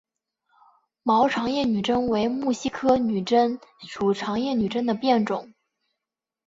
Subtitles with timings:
[1.03, 5.53] 毛长叶女贞为木犀科女贞属长叶女贞的变种。